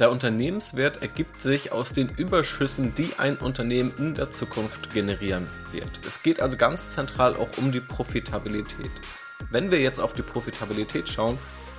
[0.00, 6.00] Der Unternehmenswert ergibt sich aus den Überschüssen, die ein Unternehmen in der Zukunft generieren wird.
[6.06, 8.90] Es geht also ganz zentral auch um die Profitabilität.
[9.50, 11.38] Wenn wir jetzt auf die Profitabilität schauen,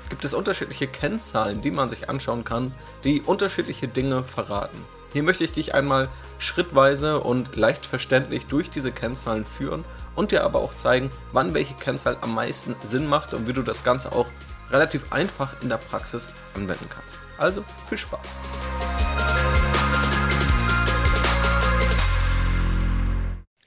[0.10, 2.71] gibt es unterschiedliche Kennzahlen, die man sich anschauen kann,
[3.04, 4.85] die unterschiedliche Dinge verraten.
[5.13, 6.08] Hier möchte ich dich einmal
[6.38, 9.83] schrittweise und leicht verständlich durch diese Kennzahlen führen
[10.15, 13.63] und dir aber auch zeigen, wann welche Kennzahl am meisten Sinn macht und wie du
[13.63, 14.28] das Ganze auch
[14.72, 17.20] relativ einfach in der Praxis anwenden kannst.
[17.38, 18.40] Also viel Spaß!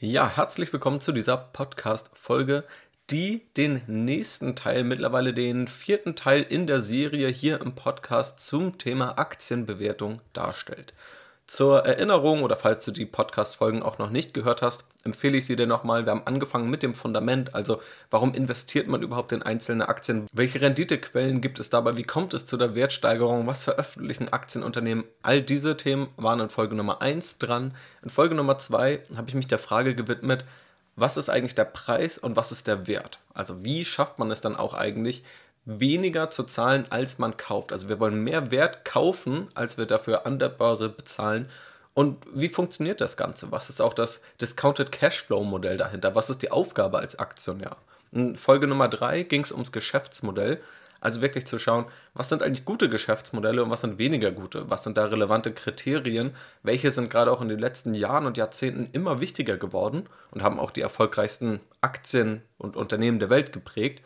[0.01, 2.65] Ja, herzlich willkommen zu dieser Podcast-Folge,
[3.11, 8.79] die den nächsten Teil, mittlerweile den vierten Teil in der Serie hier im Podcast zum
[8.79, 10.95] Thema Aktienbewertung darstellt.
[11.47, 15.57] Zur Erinnerung oder falls du die Podcast-Folgen auch noch nicht gehört hast, empfehle ich sie
[15.57, 16.07] dir nochmal.
[16.07, 20.27] Wir haben angefangen mit dem Fundament, also warum investiert man überhaupt in einzelne Aktien?
[20.33, 21.97] Welche Renditequellen gibt es dabei?
[21.97, 23.47] Wie kommt es zu der Wertsteigerung?
[23.47, 25.05] Was veröffentlichen Aktienunternehmen?
[25.23, 27.75] All diese Themen waren in Folge Nummer 1 dran.
[28.03, 30.45] In Folge Nummer 2 habe ich mich der Frage gewidmet,
[30.97, 33.19] was ist eigentlich der Preis und was ist der Wert?
[33.33, 35.25] Also wie schafft man es dann auch eigentlich,
[35.65, 37.73] weniger zu zahlen, als man kauft.
[37.73, 41.49] Also wir wollen mehr Wert kaufen, als wir dafür an der Börse bezahlen.
[41.95, 43.53] Und wie funktioniert das Ganze?
[43.53, 46.15] Was ist auch das Discounted Cashflow Modell dahinter?
[46.15, 47.77] Was ist die Aufgabe als Aktionär?
[48.11, 50.61] In Folge Nummer 3 ging es ums Geschäftsmodell.
[51.01, 51.85] Also wirklich zu schauen,
[52.15, 54.71] was sind eigentlich gute Geschäftsmodelle und was sind weniger gute?
[54.71, 56.35] Was sind da relevante Kriterien?
[56.63, 60.59] Welche sind gerade auch in den letzten Jahren und Jahrzehnten immer wichtiger geworden und haben
[60.59, 64.03] auch die erfolgreichsten Aktien und Unternehmen der Welt geprägt?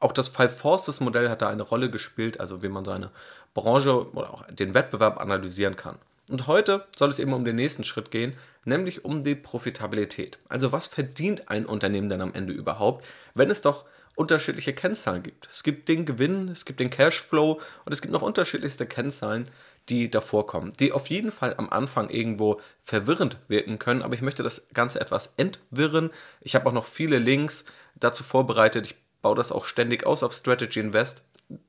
[0.00, 3.10] Auch das Five Forces Modell hat da eine Rolle gespielt, also wie man seine
[3.54, 5.98] Branche oder auch den Wettbewerb analysieren kann.
[6.30, 10.38] Und heute soll es eben um den nächsten Schritt gehen, nämlich um die Profitabilität.
[10.48, 13.84] Also was verdient ein Unternehmen denn am Ende überhaupt, wenn es doch
[14.16, 15.48] unterschiedliche Kennzahlen gibt.
[15.50, 19.48] Es gibt den Gewinn, es gibt den Cashflow und es gibt noch unterschiedlichste Kennzahlen,
[19.88, 24.22] die davor kommen, die auf jeden Fall am Anfang irgendwo verwirrend wirken können, aber ich
[24.22, 26.10] möchte das Ganze etwas entwirren.
[26.40, 27.64] Ich habe auch noch viele Links
[27.96, 28.86] dazu vorbereitet.
[28.86, 31.22] Ich baue das auch ständig aus auf Strategy Invest,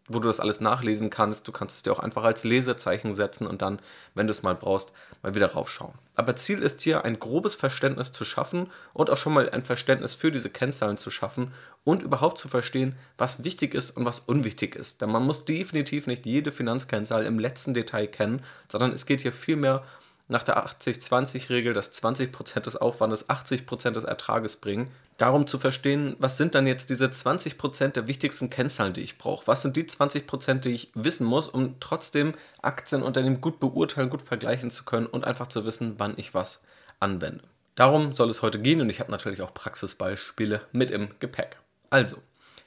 [0.07, 1.47] wo du das alles nachlesen kannst.
[1.47, 3.79] Du kannst es dir auch einfach als Lesezeichen setzen und dann,
[4.13, 5.93] wenn du es mal brauchst, mal wieder raufschauen.
[6.15, 10.15] Aber Ziel ist hier, ein grobes Verständnis zu schaffen und auch schon mal ein Verständnis
[10.15, 11.53] für diese Kennzahlen zu schaffen
[11.83, 15.01] und überhaupt zu verstehen, was wichtig ist und was unwichtig ist.
[15.01, 19.33] Denn man muss definitiv nicht jede Finanzkennzahl im letzten Detail kennen, sondern es geht hier
[19.33, 24.89] vielmehr um nach der 80-20-Regel, dass 20% des Aufwandes 80% des Ertrages bringen.
[25.17, 29.47] Darum zu verstehen, was sind dann jetzt diese 20% der wichtigsten Kennzahlen, die ich brauche?
[29.47, 34.71] Was sind die 20%, die ich wissen muss, um trotzdem Aktienunternehmen gut beurteilen, gut vergleichen
[34.71, 36.63] zu können und einfach zu wissen, wann ich was
[36.99, 37.43] anwende?
[37.75, 41.57] Darum soll es heute gehen und ich habe natürlich auch Praxisbeispiele mit im Gepäck.
[41.89, 42.17] Also,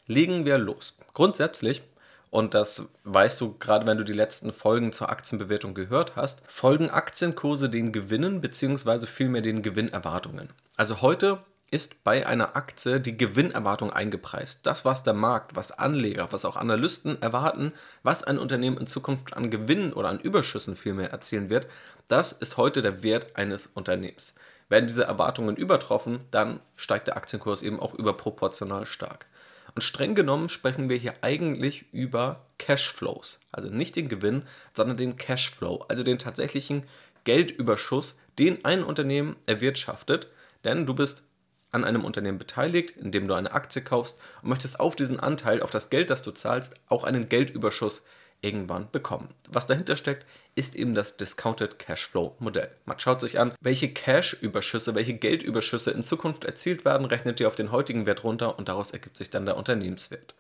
[0.07, 0.97] legen wir los.
[1.15, 1.83] Grundsätzlich
[2.31, 6.91] und das weißt du gerade, wenn du die letzten Folgen zur Aktienbewertung gehört hast, folgen
[6.91, 9.07] Aktienkurse den Gewinnen bzw.
[9.07, 10.51] vielmehr den Gewinnerwartungen.
[10.77, 11.41] Also heute
[11.71, 14.67] ist bei einer Aktie die Gewinnerwartung eingepreist.
[14.67, 17.73] Das, was der Markt, was Anleger, was auch Analysten erwarten,
[18.03, 21.67] was ein Unternehmen in Zukunft an Gewinnen oder an Überschüssen vielmehr erzielen wird,
[22.09, 24.35] das ist heute der Wert eines Unternehmens.
[24.71, 29.27] Werden diese Erwartungen übertroffen, dann steigt der Aktienkurs eben auch überproportional stark.
[29.75, 33.41] Und streng genommen sprechen wir hier eigentlich über Cashflows.
[33.53, 34.43] Also nicht den Gewinn,
[34.75, 36.85] sondern den Cashflow, also den tatsächlichen
[37.25, 40.29] Geldüberschuss, den ein Unternehmen erwirtschaftet.
[40.65, 41.25] Denn du bist
[41.71, 45.71] an einem Unternehmen beteiligt, indem du eine Aktie kaufst und möchtest auf diesen Anteil, auf
[45.71, 48.03] das Geld, das du zahlst, auch einen Geldüberschuss
[48.41, 49.29] irgendwann bekommen.
[49.51, 52.71] Was dahinter steckt, ist eben das Discounted Cashflow Modell.
[52.85, 57.57] Man schaut sich an, welche Cash-Überschüsse, welche Geldüberschüsse in Zukunft erzielt werden, rechnet ihr auf
[57.57, 60.35] den heutigen Wert runter und daraus ergibt sich dann der Unternehmenswert.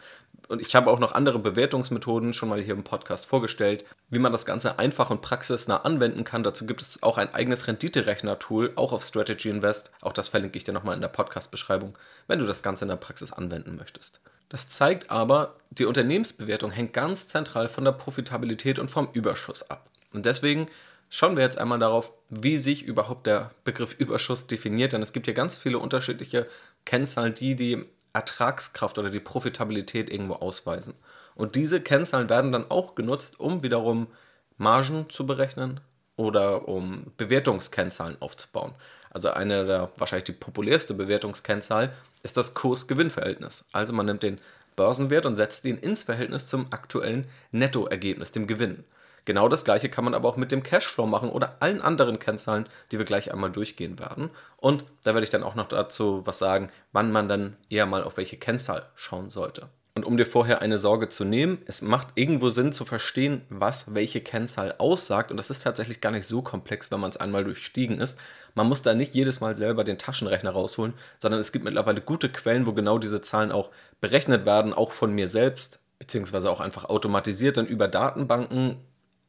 [0.48, 4.32] Und ich habe auch noch andere Bewertungsmethoden schon mal hier im Podcast vorgestellt, wie man
[4.32, 6.42] das Ganze einfach und praxisnah anwenden kann.
[6.42, 9.90] Dazu gibt es auch ein eigenes Renditerechner-Tool, auch auf Strategy Invest.
[10.00, 11.98] Auch das verlinke ich dir nochmal in der Podcast-Beschreibung,
[12.28, 14.20] wenn du das Ganze in der Praxis anwenden möchtest.
[14.48, 19.88] Das zeigt aber, die Unternehmensbewertung hängt ganz zentral von der Profitabilität und vom Überschuss ab.
[20.12, 20.66] Und deswegen
[21.10, 24.92] schauen wir jetzt einmal darauf, wie sich überhaupt der Begriff Überschuss definiert.
[24.92, 26.46] Denn es gibt hier ganz viele unterschiedliche
[26.84, 30.94] Kennzahlen, die die Ertragskraft oder die Profitabilität irgendwo ausweisen.
[31.34, 34.08] Und diese Kennzahlen werden dann auch genutzt, um wiederum
[34.56, 35.80] Margen zu berechnen
[36.16, 38.74] oder um Bewertungskennzahlen aufzubauen.
[39.10, 41.92] Also eine der wahrscheinlich die populärste Bewertungskennzahl
[42.22, 43.64] ist das Kurs-Gewinn-Verhältnis.
[43.72, 44.40] Also man nimmt den
[44.76, 48.84] Börsenwert und setzt ihn ins Verhältnis zum aktuellen Nettoergebnis, dem Gewinn.
[49.24, 52.66] Genau das gleiche kann man aber auch mit dem Cashflow machen oder allen anderen Kennzahlen,
[52.90, 54.30] die wir gleich einmal durchgehen werden.
[54.56, 58.04] Und da werde ich dann auch noch dazu was sagen, wann man dann eher mal
[58.04, 59.68] auf welche Kennzahl schauen sollte.
[59.98, 63.96] Und um dir vorher eine Sorge zu nehmen, es macht irgendwo Sinn zu verstehen, was
[63.96, 65.32] welche Kennzahl aussagt.
[65.32, 68.16] Und das ist tatsächlich gar nicht so komplex, wenn man es einmal durchstiegen ist.
[68.54, 72.28] Man muss da nicht jedes Mal selber den Taschenrechner rausholen, sondern es gibt mittlerweile gute
[72.28, 76.84] Quellen, wo genau diese Zahlen auch berechnet werden, auch von mir selbst, beziehungsweise auch einfach
[76.84, 78.76] automatisiert dann über Datenbanken.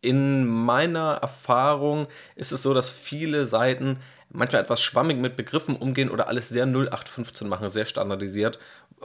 [0.01, 3.99] In meiner Erfahrung ist es so, dass viele Seiten
[4.29, 8.59] manchmal etwas schwammig mit Begriffen umgehen oder alles sehr 0815 machen, sehr standardisiert,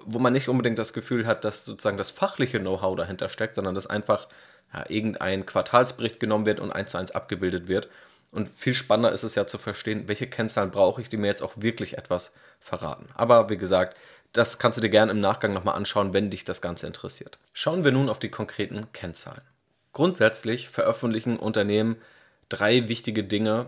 [0.05, 3.75] wo man nicht unbedingt das Gefühl hat, dass sozusagen das fachliche Know-how dahinter steckt, sondern
[3.75, 4.29] dass einfach
[4.73, 7.89] ja, irgendein Quartalsbericht genommen wird und eins zu eins abgebildet wird.
[8.33, 11.43] Und viel spannender ist es ja zu verstehen, welche Kennzahlen brauche ich, die mir jetzt
[11.43, 13.09] auch wirklich etwas verraten.
[13.15, 13.97] Aber wie gesagt,
[14.33, 17.39] das kannst du dir gerne im Nachgang nochmal anschauen, wenn dich das Ganze interessiert.
[17.53, 19.43] Schauen wir nun auf die konkreten Kennzahlen.
[19.95, 21.97] Grundsätzlich veröffentlichen Unternehmen
[22.49, 23.67] drei wichtige Dinge,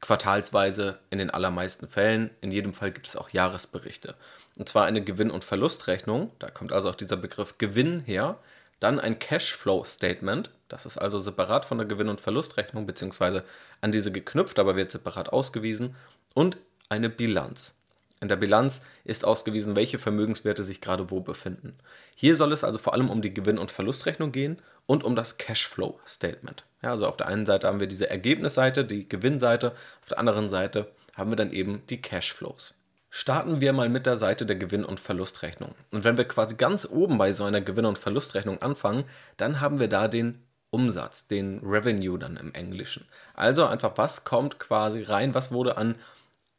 [0.00, 2.30] quartalsweise in den allermeisten Fällen.
[2.40, 4.16] In jedem Fall gibt es auch Jahresberichte.
[4.58, 8.38] Und zwar eine Gewinn- und Verlustrechnung, da kommt also auch dieser Begriff Gewinn her.
[8.80, 13.44] Dann ein Cashflow-Statement, das ist also separat von der Gewinn- und Verlustrechnung, beziehungsweise
[13.80, 15.94] an diese geknüpft, aber wird separat ausgewiesen.
[16.34, 16.58] Und
[16.88, 17.76] eine Bilanz.
[18.20, 21.76] In der Bilanz ist ausgewiesen, welche Vermögenswerte sich gerade wo befinden.
[22.16, 25.38] Hier soll es also vor allem um die Gewinn- und Verlustrechnung gehen und um das
[25.38, 26.64] Cashflow-Statement.
[26.82, 29.72] Ja, also auf der einen Seite haben wir diese Ergebnisseite, die Gewinnseite,
[30.02, 32.74] auf der anderen Seite haben wir dann eben die Cashflows.
[33.10, 35.74] Starten wir mal mit der Seite der Gewinn- und Verlustrechnung.
[35.90, 39.04] Und wenn wir quasi ganz oben bei so einer Gewinn- und Verlustrechnung anfangen,
[39.36, 43.06] dann haben wir da den Umsatz, den Revenue dann im Englischen.
[43.34, 45.94] Also einfach, was kommt quasi rein, was wurde an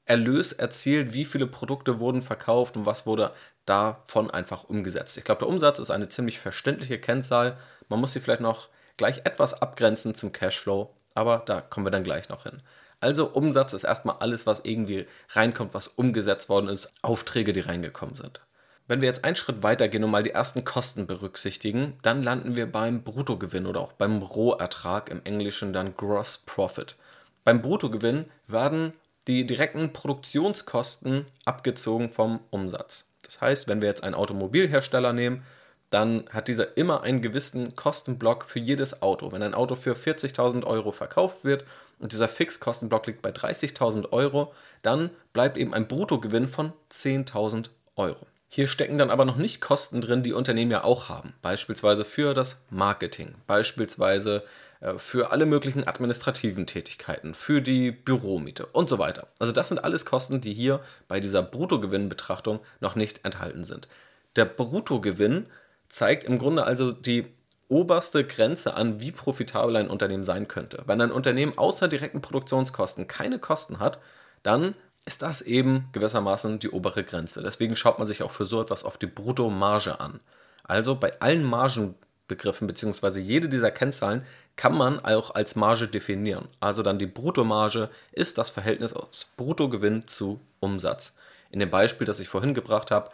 [0.05, 3.33] Erlös erzielt, wie viele Produkte wurden verkauft und was wurde
[3.67, 5.17] davon einfach umgesetzt.
[5.17, 7.57] Ich glaube, der Umsatz ist eine ziemlich verständliche Kennzahl.
[7.89, 12.03] Man muss sie vielleicht noch gleich etwas abgrenzen zum Cashflow, aber da kommen wir dann
[12.03, 12.61] gleich noch hin.
[12.99, 18.15] Also Umsatz ist erstmal alles, was irgendwie reinkommt, was umgesetzt worden ist, Aufträge, die reingekommen
[18.15, 18.41] sind.
[18.87, 22.55] Wenn wir jetzt einen Schritt weiter gehen und mal die ersten Kosten berücksichtigen, dann landen
[22.55, 26.95] wir beim Bruttogewinn oder auch beim Rohertrag, im Englischen dann Gross Profit.
[27.43, 28.93] Beim Bruttogewinn werden
[29.27, 33.06] die direkten Produktionskosten abgezogen vom Umsatz.
[33.27, 35.43] Das heißt, wenn wir jetzt einen Automobilhersteller nehmen,
[35.89, 39.31] dann hat dieser immer einen gewissen Kostenblock für jedes Auto.
[39.31, 41.63] Wenn ein Auto für 40.000 Euro verkauft wird
[41.99, 48.25] und dieser Fixkostenblock liegt bei 30.000 Euro, dann bleibt eben ein Bruttogewinn von 10.000 Euro.
[48.49, 51.33] Hier stecken dann aber noch nicht Kosten drin, die Unternehmen ja auch haben.
[51.41, 54.43] Beispielsweise für das Marketing, beispielsweise
[54.79, 59.27] äh, für alle möglichen administrativen Tätigkeiten, für die Büromiete und so weiter.
[59.39, 63.89] Also das sind alles Kosten, die hier bei dieser Bruttogewinnbetrachtung noch nicht enthalten sind.
[64.37, 65.47] Der Bruttogewinn
[65.89, 67.27] zeigt im Grunde also die
[67.69, 70.83] oberste Grenze an, wie profitabel ein Unternehmen sein könnte.
[70.85, 73.99] Wenn ein Unternehmen außer direkten Produktionskosten keine Kosten hat,
[74.43, 74.75] dann
[75.07, 77.41] ist das eben gewissermaßen die obere Grenze.
[77.41, 80.19] Deswegen schaut man sich auch für so etwas auf die Bruttomarge an.
[80.63, 83.19] Also bei allen Margenbegriffen bzw.
[83.21, 84.25] jede dieser Kennzahlen
[84.57, 86.49] kann man auch als Marge definieren.
[86.59, 91.15] Also dann die Bruttomarge ist das Verhältnis aus Bruttogewinn zu Umsatz.
[91.51, 93.09] In dem Beispiel, das ich vorhin gebracht habe,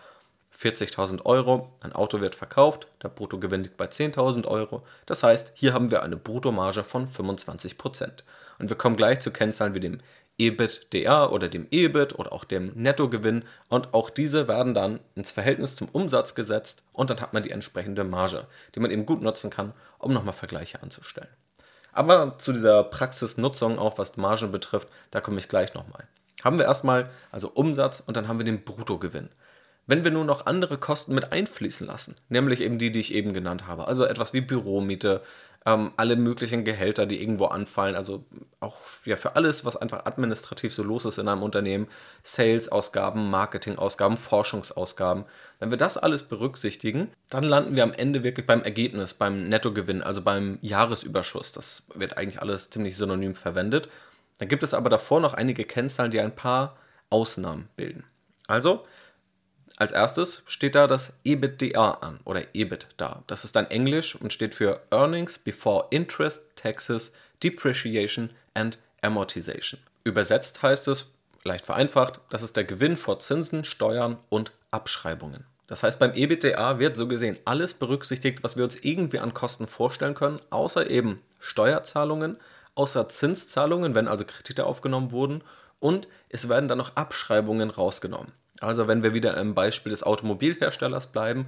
[0.59, 4.83] 40.000 Euro, ein Auto wird verkauft, der Bruttogewinn liegt bei 10.000 Euro.
[5.05, 8.23] Das heißt, hier haben wir eine Bruttomarge von 25%.
[8.59, 9.97] Und wir kommen gleich zu Kennzahlen wie dem
[10.47, 15.75] EBITDA oder dem EBIT oder auch dem Nettogewinn und auch diese werden dann ins Verhältnis
[15.75, 19.49] zum Umsatz gesetzt und dann hat man die entsprechende Marge, die man eben gut nutzen
[19.49, 21.29] kann, um nochmal Vergleiche anzustellen.
[21.91, 26.07] Aber zu dieser Praxisnutzung, auch was Margen betrifft, da komme ich gleich nochmal.
[26.43, 29.29] Haben wir erstmal also Umsatz und dann haben wir den Bruttogewinn.
[29.85, 33.33] Wenn wir nun noch andere Kosten mit einfließen lassen, nämlich eben die, die ich eben
[33.33, 35.21] genannt habe, also etwas wie Büromiete,
[35.65, 38.25] ähm, alle möglichen Gehälter, die irgendwo anfallen, also
[38.59, 41.87] auch ja, für alles, was einfach administrativ so los ist in einem Unternehmen,
[42.23, 45.25] Sales-Ausgaben, Marketing-Ausgaben, Forschungsausgaben,
[45.59, 50.01] wenn wir das alles berücksichtigen, dann landen wir am Ende wirklich beim Ergebnis, beim Nettogewinn,
[50.01, 51.51] also beim Jahresüberschuss.
[51.51, 53.89] Das wird eigentlich alles ziemlich synonym verwendet.
[54.39, 56.75] Dann gibt es aber davor noch einige Kennzahlen, die ein paar
[57.09, 58.03] Ausnahmen bilden.
[58.47, 58.85] Also,
[59.83, 63.21] als erstes steht da das EBITDA an oder EBIT da.
[63.27, 67.11] Das ist dann Englisch und steht für Earnings Before Interest, Taxes,
[67.43, 69.81] Depreciation and Amortization.
[70.05, 71.11] Übersetzt heißt es,
[71.43, 75.43] leicht vereinfacht, das ist der Gewinn vor Zinsen, Steuern und Abschreibungen.
[75.67, 79.67] Das heißt, beim EBITDA wird so gesehen alles berücksichtigt, was wir uns irgendwie an Kosten
[79.67, 82.37] vorstellen können, außer eben Steuerzahlungen,
[82.75, 85.43] außer Zinszahlungen, wenn also Kredite aufgenommen wurden
[85.81, 88.31] und es werden dann noch Abschreibungen rausgenommen.
[88.63, 91.47] Also wenn wir wieder im Beispiel des Automobilherstellers bleiben,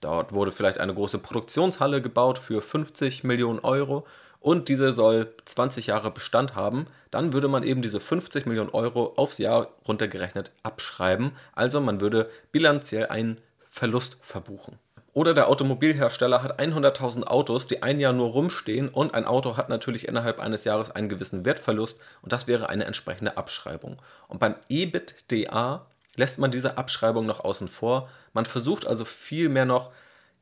[0.00, 4.06] dort wurde vielleicht eine große Produktionshalle gebaut für 50 Millionen Euro
[4.40, 9.14] und diese soll 20 Jahre Bestand haben, dann würde man eben diese 50 Millionen Euro
[9.16, 11.32] aufs Jahr runtergerechnet abschreiben.
[11.54, 13.38] Also man würde bilanziell einen
[13.68, 14.78] Verlust verbuchen.
[15.12, 19.68] Oder der Automobilhersteller hat 100.000 Autos, die ein Jahr nur rumstehen und ein Auto hat
[19.68, 24.00] natürlich innerhalb eines Jahres einen gewissen Wertverlust und das wäre eine entsprechende Abschreibung.
[24.28, 25.86] Und beim EBITDA
[26.18, 28.08] lässt man diese Abschreibung noch außen vor.
[28.32, 29.90] Man versucht also viel mehr noch,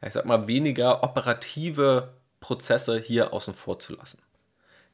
[0.02, 4.18] ja, ich sag mal, weniger operative Prozesse hier außen vor zu lassen.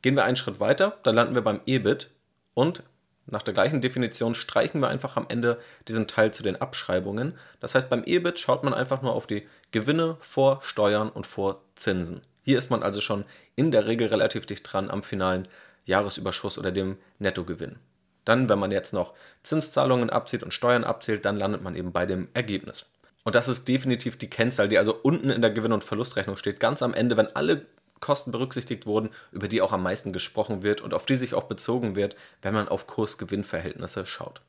[0.03, 2.11] Gehen wir einen Schritt weiter, dann landen wir beim EBIT
[2.55, 2.83] und
[3.27, 7.39] nach der gleichen Definition streichen wir einfach am Ende diesen Teil zu den Abschreibungen.
[7.61, 11.63] Das heißt, beim EBIT schaut man einfach nur auf die Gewinne vor Steuern und vor
[11.77, 12.23] Zinsen.
[12.43, 13.25] Hier ist man also schon
[13.55, 15.47] in der Regel relativ dicht dran am finalen
[15.85, 17.79] Jahresüberschuss oder dem Nettogewinn.
[18.25, 22.07] Dann, wenn man jetzt noch Zinszahlungen abzieht und Steuern abzählt, dann landet man eben bei
[22.07, 22.87] dem Ergebnis.
[23.25, 26.61] Und das ist definitiv die Kennzahl, die also unten in der Gewinn- und Verlustrechnung steht,
[26.61, 27.67] ganz am Ende, wenn alle
[28.01, 31.45] Kosten berücksichtigt wurden, über die auch am meisten gesprochen wird und auf die sich auch
[31.45, 34.43] bezogen wird, wenn man auf Kurs-Gewinn-Verhältnisse schaut.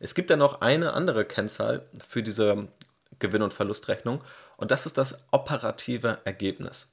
[0.00, 2.68] Es gibt dann noch eine andere Kennzahl für diese
[3.18, 4.22] Gewinn- und Verlustrechnung
[4.56, 6.92] und das ist das operative Ergebnis.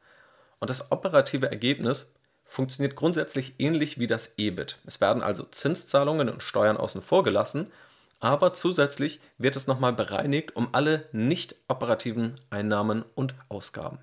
[0.59, 2.13] Und das operative Ergebnis
[2.45, 4.79] funktioniert grundsätzlich ähnlich wie das EBIT.
[4.85, 7.71] Es werden also Zinszahlungen und Steuern außen vor gelassen,
[8.19, 13.99] aber zusätzlich wird es nochmal bereinigt um alle nicht operativen Einnahmen und Ausgaben.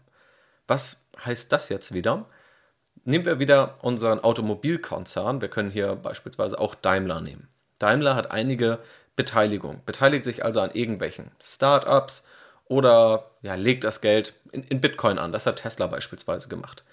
[0.67, 2.27] Was heißt das jetzt wieder?
[3.05, 5.41] Nehmen wir wieder unseren Automobilkonzern.
[5.41, 7.49] Wir können hier beispielsweise auch Daimler nehmen.
[7.79, 8.79] Daimler hat einige
[9.17, 12.27] Beteiligungen, beteiligt sich also an irgendwelchen Startups
[12.67, 15.33] oder ja, legt das Geld in, in Bitcoin an.
[15.33, 16.85] Das hat Tesla beispielsweise gemacht.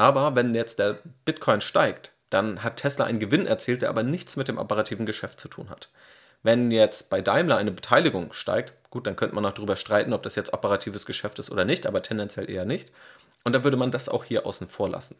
[0.00, 4.34] Aber wenn jetzt der Bitcoin steigt, dann hat Tesla einen Gewinn erzielt, der aber nichts
[4.34, 5.90] mit dem operativen Geschäft zu tun hat.
[6.42, 10.22] Wenn jetzt bei Daimler eine Beteiligung steigt, gut, dann könnte man noch darüber streiten, ob
[10.22, 12.90] das jetzt operatives Geschäft ist oder nicht, aber tendenziell eher nicht.
[13.44, 15.16] Und dann würde man das auch hier außen vor lassen.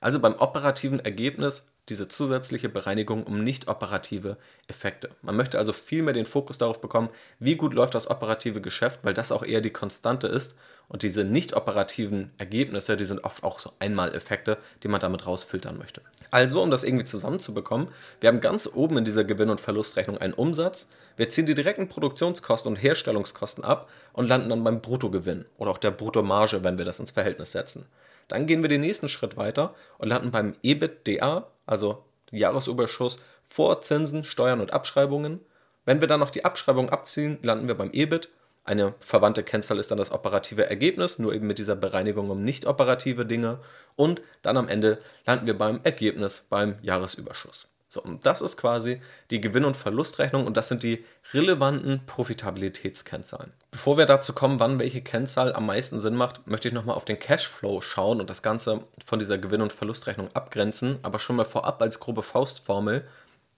[0.00, 4.36] Also beim operativen Ergebnis diese zusätzliche Bereinigung um nicht operative
[4.68, 5.10] Effekte.
[5.22, 9.00] Man möchte also viel mehr den Fokus darauf bekommen, wie gut läuft das operative Geschäft,
[9.02, 10.54] weil das auch eher die Konstante ist.
[10.88, 15.78] Und diese nicht operativen Ergebnisse, die sind oft auch so Einmaleffekte, die man damit rausfiltern
[15.78, 16.02] möchte.
[16.30, 17.88] Also, um das irgendwie zusammenzubekommen,
[18.20, 21.88] wir haben ganz oben in dieser Gewinn- und Verlustrechnung einen Umsatz, wir ziehen die direkten
[21.88, 26.84] Produktionskosten und Herstellungskosten ab und landen dann beim Bruttogewinn oder auch der Bruttomarge, wenn wir
[26.84, 27.86] das ins Verhältnis setzen.
[28.28, 33.18] Dann gehen wir den nächsten Schritt weiter und landen beim EBITDA, also Jahresüberschuss
[33.48, 35.40] vor Zinsen, Steuern und Abschreibungen.
[35.84, 38.30] Wenn wir dann noch die Abschreibung abziehen, landen wir beim EBIT.
[38.64, 42.64] Eine verwandte Kennzahl ist dann das operative Ergebnis, nur eben mit dieser Bereinigung um nicht
[42.66, 43.60] operative Dinge.
[43.94, 47.68] Und dann am Ende landen wir beim Ergebnis, beim Jahresüberschuss.
[47.94, 53.52] So, und das ist quasi die Gewinn- und Verlustrechnung und das sind die relevanten Profitabilitätskennzahlen.
[53.70, 57.04] Bevor wir dazu kommen, wann welche Kennzahl am meisten Sinn macht, möchte ich nochmal auf
[57.04, 61.44] den Cashflow schauen und das Ganze von dieser Gewinn- und Verlustrechnung abgrenzen, aber schon mal
[61.44, 63.06] vorab als grobe Faustformel.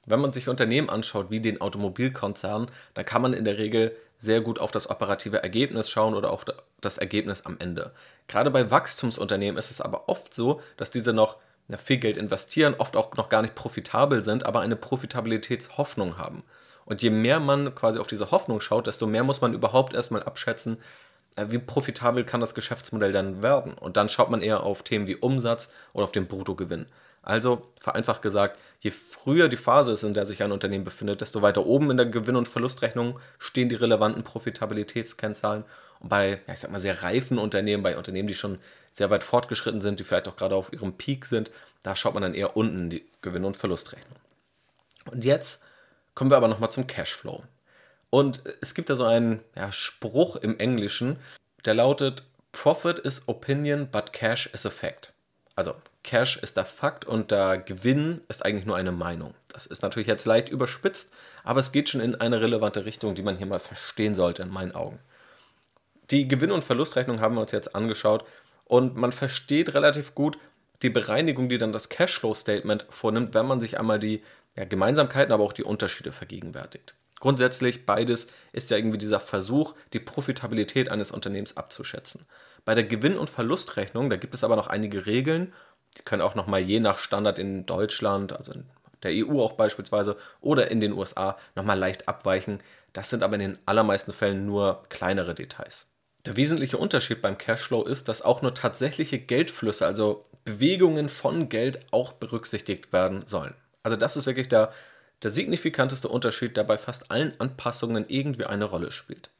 [0.04, 4.42] Wenn man sich Unternehmen anschaut, wie den Automobilkonzern, dann kann man in der Regel sehr
[4.42, 6.44] gut auf das operative Ergebnis schauen oder auf
[6.82, 7.92] das Ergebnis am Ende.
[8.28, 11.38] Gerade bei Wachstumsunternehmen ist es aber oft so, dass diese noch
[11.68, 16.44] ja, viel Geld investieren, oft auch noch gar nicht profitabel sind, aber eine Profitabilitätshoffnung haben.
[16.84, 20.22] Und je mehr man quasi auf diese Hoffnung schaut, desto mehr muss man überhaupt erstmal
[20.22, 20.78] abschätzen,
[21.34, 23.74] äh, wie profitabel kann das Geschäftsmodell dann werden.
[23.74, 26.86] Und dann schaut man eher auf Themen wie Umsatz oder auf den Bruttogewinn.
[27.26, 31.42] Also vereinfacht gesagt, je früher die Phase ist, in der sich ein Unternehmen befindet, desto
[31.42, 35.64] weiter oben in der Gewinn- und Verlustrechnung stehen die relevanten Profitabilitätskennzahlen.
[35.98, 38.60] Und bei, ja, ich sag mal, sehr reifen Unternehmen, bei Unternehmen, die schon
[38.92, 41.50] sehr weit fortgeschritten sind, die vielleicht auch gerade auf ihrem Peak sind,
[41.82, 44.16] da schaut man dann eher unten in die Gewinn- und Verlustrechnung.
[45.10, 45.64] Und jetzt
[46.14, 47.42] kommen wir aber nochmal zum Cashflow.
[48.10, 51.18] Und es gibt da so einen ja, Spruch im Englischen,
[51.64, 55.12] der lautet: Profit is opinion, but cash is a fact.
[55.56, 55.74] Also
[56.06, 59.34] Cash ist der Fakt und der Gewinn ist eigentlich nur eine Meinung.
[59.52, 61.10] Das ist natürlich jetzt leicht überspitzt,
[61.44, 64.50] aber es geht schon in eine relevante Richtung, die man hier mal verstehen sollte, in
[64.50, 65.00] meinen Augen.
[66.10, 68.24] Die Gewinn- und Verlustrechnung haben wir uns jetzt angeschaut
[68.64, 70.38] und man versteht relativ gut
[70.82, 74.22] die Bereinigung, die dann das Cashflow-Statement vornimmt, wenn man sich einmal die
[74.56, 76.94] ja, Gemeinsamkeiten, aber auch die Unterschiede vergegenwärtigt.
[77.18, 82.20] Grundsätzlich beides ist ja irgendwie dieser Versuch, die Profitabilität eines Unternehmens abzuschätzen.
[82.64, 85.52] Bei der Gewinn- und Verlustrechnung, da gibt es aber noch einige Regeln
[85.98, 88.64] die können auch nochmal je nach Standard in Deutschland, also in
[89.02, 92.58] der EU auch beispielsweise, oder in den USA nochmal leicht abweichen.
[92.92, 95.86] Das sind aber in den allermeisten Fällen nur kleinere Details.
[96.24, 101.80] Der wesentliche Unterschied beim Cashflow ist, dass auch nur tatsächliche Geldflüsse, also Bewegungen von Geld,
[101.92, 103.54] auch berücksichtigt werden sollen.
[103.82, 104.72] Also das ist wirklich der,
[105.22, 109.30] der signifikanteste Unterschied, der bei fast allen Anpassungen irgendwie eine Rolle spielt.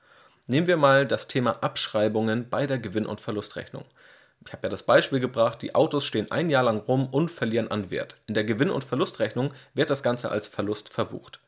[0.46, 3.84] Nehmen wir mal das Thema Abschreibungen bei der Gewinn- und Verlustrechnung.
[4.46, 7.70] Ich habe ja das Beispiel gebracht, die Autos stehen ein Jahr lang rum und verlieren
[7.70, 8.16] an Wert.
[8.26, 11.40] In der Gewinn- und Verlustrechnung wird das Ganze als Verlust verbucht.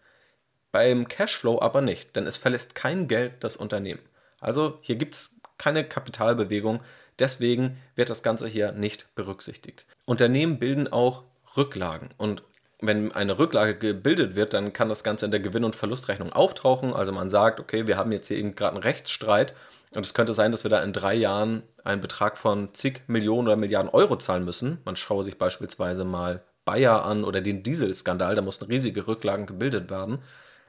[0.73, 4.03] Beim Cashflow aber nicht, denn es verlässt kein Geld das Unternehmen.
[4.41, 6.83] Also hier gibt es keine Kapitalbewegung.
[7.19, 9.87] Deswegen wird das Ganze hier nicht berücksichtigt.
[10.05, 11.25] Unternehmen bilden auch
[11.57, 12.43] Rücklagen und
[12.81, 16.95] wenn eine Rücklage gebildet wird, dann kann das Ganze in der Gewinn- und Verlustrechnung auftauchen.
[16.95, 19.55] Also man sagt, okay, wir haben jetzt hier eben gerade einen Rechtsstreit
[19.95, 23.49] und es könnte sein, dass wir da in drei Jahren einen Betrag von zig Millionen
[23.49, 24.79] oder Milliarden Euro zahlen müssen.
[24.85, 29.91] Man schaue sich beispielsweise mal Bayer an oder den Dieselskandal, da mussten riesige Rücklagen gebildet
[29.91, 30.19] werden.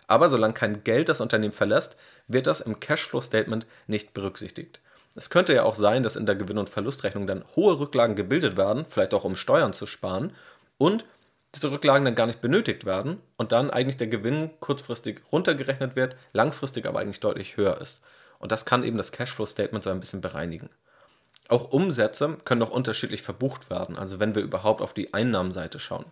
[0.07, 1.97] Aber solange kein Geld das Unternehmen verlässt,
[2.27, 4.79] wird das im Cashflow-Statement nicht berücksichtigt.
[5.15, 8.55] Es könnte ja auch sein, dass in der Gewinn- und Verlustrechnung dann hohe Rücklagen gebildet
[8.55, 10.31] werden, vielleicht auch um Steuern zu sparen,
[10.77, 11.05] und
[11.55, 16.15] diese Rücklagen dann gar nicht benötigt werden und dann eigentlich der Gewinn kurzfristig runtergerechnet wird,
[16.31, 18.01] langfristig aber eigentlich deutlich höher ist.
[18.39, 20.69] Und das kann eben das Cashflow-Statement so ein bisschen bereinigen.
[21.49, 26.05] Auch Umsätze können noch unterschiedlich verbucht werden, also wenn wir überhaupt auf die Einnahmenseite schauen.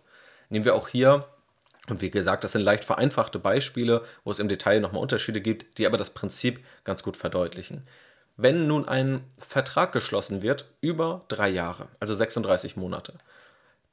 [0.48, 1.26] Nehmen wir auch hier,
[1.88, 5.78] und wie gesagt, das sind leicht vereinfachte Beispiele, wo es im Detail nochmal Unterschiede gibt,
[5.78, 7.82] die aber das Prinzip ganz gut verdeutlichen.
[8.36, 13.14] Wenn nun ein Vertrag geschlossen wird über drei Jahre, also 36 Monate,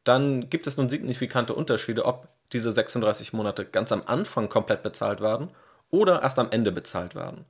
[0.03, 5.19] dann gibt es nun signifikante Unterschiede, ob diese 36 Monate ganz am Anfang komplett bezahlt
[5.19, 5.49] werden
[5.89, 7.45] oder erst am Ende bezahlt werden.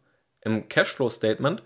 [0.45, 1.61] Im Cashflow-Statement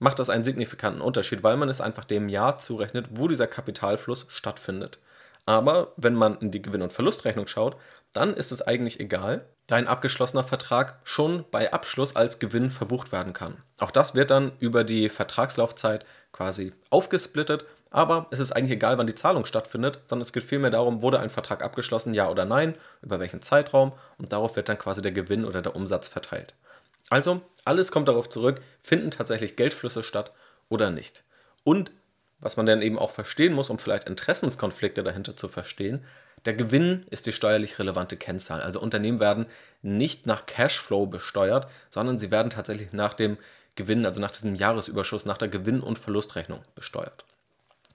[0.00, 4.26] macht das einen signifikanten Unterschied, weil man es einfach dem Jahr zurechnet, wo dieser Kapitalfluss
[4.28, 4.98] stattfindet.
[5.46, 7.76] Aber wenn man in die Gewinn- und Verlustrechnung schaut,
[8.12, 13.12] dann ist es eigentlich egal, da ein abgeschlossener Vertrag schon bei Abschluss als Gewinn verbucht
[13.12, 13.62] werden kann.
[13.78, 19.06] Auch das wird dann über die Vertragslaufzeit quasi aufgesplittet aber es ist eigentlich egal, wann
[19.06, 22.74] die Zahlung stattfindet, sondern es geht vielmehr darum, wurde ein Vertrag abgeschlossen, ja oder nein,
[23.02, 26.54] über welchen Zeitraum und darauf wird dann quasi der Gewinn oder der Umsatz verteilt.
[27.12, 30.32] Also, alles kommt darauf zurück, finden tatsächlich Geldflüsse statt
[30.70, 31.24] oder nicht.
[31.62, 31.92] Und
[32.40, 36.06] was man dann eben auch verstehen muss, um vielleicht Interessenskonflikte dahinter zu verstehen,
[36.46, 38.62] der Gewinn ist die steuerlich relevante Kennzahl.
[38.62, 39.44] Also Unternehmen werden
[39.82, 43.36] nicht nach Cashflow besteuert, sondern sie werden tatsächlich nach dem
[43.74, 47.26] Gewinn, also nach diesem Jahresüberschuss, nach der Gewinn- und Verlustrechnung besteuert.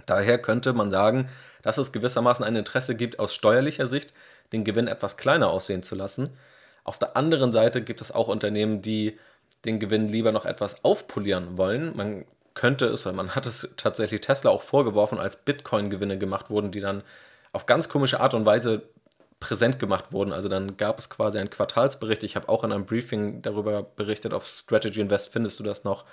[0.05, 1.27] Daher könnte man sagen,
[1.63, 4.13] dass es gewissermaßen ein Interesse gibt, aus steuerlicher Sicht
[4.53, 6.29] den Gewinn etwas kleiner aussehen zu lassen.
[6.87, 9.19] Auf der anderen Seite gibt es auch Unternehmen, die
[9.65, 11.95] den Gewinn lieber noch etwas aufpolieren wollen.
[11.97, 16.79] Man könnte es, man hat es tatsächlich Tesla auch vorgeworfen, als Bitcoin-Gewinne gemacht wurden, die
[16.79, 17.03] dann
[17.51, 18.83] auf ganz komische Art und Weise
[19.41, 20.31] präsent gemacht wurden.
[20.31, 22.23] Also dann gab es quasi einen Quartalsbericht.
[22.23, 26.05] Ich habe auch in einem Briefing darüber berichtet, auf Strategy Invest findest du das noch,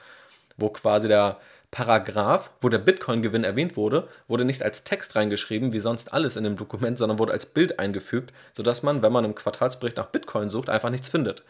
[0.57, 1.39] wo quasi der
[1.75, 6.45] Paragraph, wo der Bitcoin-Gewinn erwähnt wurde, wurde nicht als Text reingeschrieben, wie sonst alles in
[6.45, 10.51] dem Dokument, sondern wurde als Bild eingefügt, sodass man, wenn man im Quartalsbericht nach Bitcoin
[10.51, 11.43] sucht, einfach nichts findet.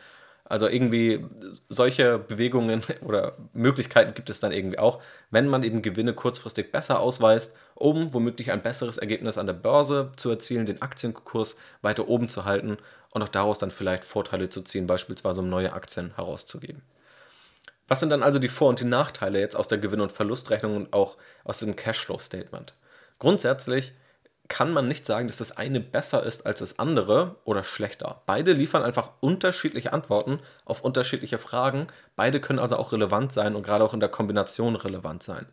[0.46, 1.26] Also irgendwie
[1.68, 7.00] solche Bewegungen oder Möglichkeiten gibt es dann irgendwie auch, wenn man eben Gewinne kurzfristig besser
[7.00, 12.30] ausweist, um womöglich ein besseres Ergebnis an der Börse zu erzielen, den Aktienkurs weiter oben
[12.30, 12.78] zu halten
[13.10, 16.80] und auch daraus dann vielleicht Vorteile zu ziehen, beispielsweise um neue Aktien herauszugeben.
[17.88, 20.76] Was sind dann also die Vor- und die Nachteile jetzt aus der Gewinn- und Verlustrechnung
[20.76, 22.74] und auch aus dem Cashflow-Statement?
[23.18, 23.92] Grundsätzlich
[24.48, 28.22] kann man nicht sagen, dass das eine besser ist als das andere oder schlechter.
[28.26, 31.86] Beide liefern einfach unterschiedliche Antworten auf unterschiedliche Fragen.
[32.14, 35.46] Beide können also auch relevant sein und gerade auch in der Kombination relevant sein.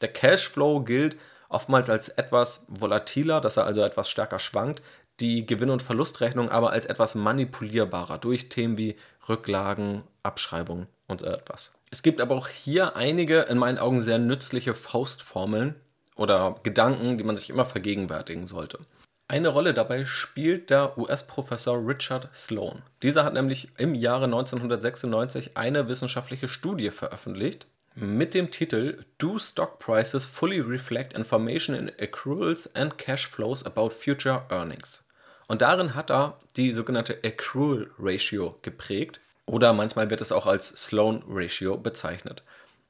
[0.00, 1.16] Der Cashflow gilt
[1.48, 4.82] oftmals als etwas volatiler, dass er also etwas stärker schwankt,
[5.20, 8.96] die Gewinn- und Verlustrechnung aber als etwas manipulierbarer durch Themen wie
[9.28, 11.72] Rücklagen, Abschreibungen und etwas.
[11.90, 15.76] Es gibt aber auch hier einige in meinen Augen sehr nützliche Faustformeln
[16.16, 18.78] oder Gedanken, die man sich immer vergegenwärtigen sollte.
[19.26, 22.82] Eine Rolle dabei spielt der US-Professor Richard Sloan.
[23.02, 29.78] Dieser hat nämlich im Jahre 1996 eine wissenschaftliche Studie veröffentlicht mit dem Titel Do Stock
[29.78, 35.03] Prices Fully Reflect Information in Accruals and Cash Flows About Future Earnings?
[35.46, 40.68] Und darin hat er die sogenannte Accrual Ratio geprägt, oder manchmal wird es auch als
[40.68, 42.42] Sloan Ratio bezeichnet.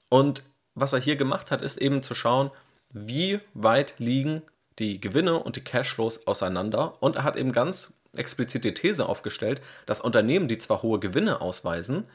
[0.08, 2.50] Und was er hier gemacht hat, ist eben zu schauen,
[2.92, 4.42] wie weit liegen
[4.78, 7.02] die Gewinne und die Cashflows auseinander.
[7.02, 11.40] Und er hat eben ganz explizit die These aufgestellt, dass Unternehmen, die zwar hohe Gewinne
[11.40, 12.06] ausweisen,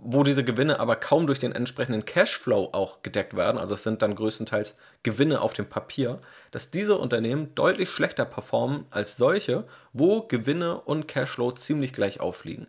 [0.00, 4.00] wo diese Gewinne aber kaum durch den entsprechenden Cashflow auch gedeckt werden, also es sind
[4.00, 6.20] dann größtenteils Gewinne auf dem Papier,
[6.52, 12.66] dass diese Unternehmen deutlich schlechter performen als solche, wo Gewinne und Cashflow ziemlich gleich aufliegen.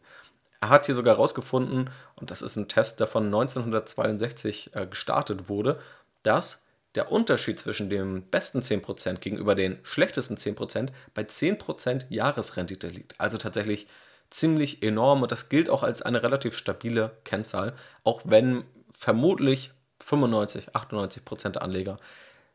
[0.59, 5.47] Er hat hier sogar herausgefunden, und das ist ein Test, der von 1962 äh, gestartet
[5.47, 5.79] wurde,
[6.23, 6.63] dass
[6.95, 13.19] der Unterschied zwischen dem besten 10% gegenüber den schlechtesten 10% bei 10% Jahresrendite liegt.
[13.21, 13.87] Also tatsächlich
[14.29, 18.63] ziemlich enorm und das gilt auch als eine relativ stabile Kennzahl, auch wenn
[18.97, 19.71] vermutlich
[20.03, 21.97] 95, 98% der Anleger